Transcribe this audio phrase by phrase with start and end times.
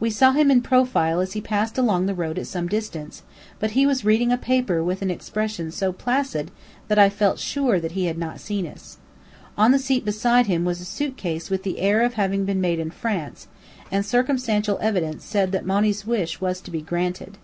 [0.00, 3.22] We saw him in profile as he passed along the road at some distance,
[3.58, 6.50] but he was reading a paper with an expression so placid
[6.88, 8.96] that I felt sure he had not seen us.
[9.58, 12.78] On the seat beside him was a suitcase with the air of having been made
[12.78, 13.48] in France;
[13.92, 17.36] and circumstantial evidence said that Monny's wish was to be granted.